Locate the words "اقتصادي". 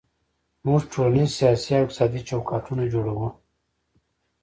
1.85-2.21